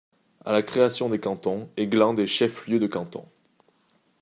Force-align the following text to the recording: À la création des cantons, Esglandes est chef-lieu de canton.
À 0.45 0.51
la 0.51 0.63
création 0.63 1.09
des 1.09 1.19
cantons, 1.19 1.69
Esglandes 1.77 2.17
est 2.19 2.25
chef-lieu 2.25 2.79
de 2.79 2.87
canton. 2.87 3.23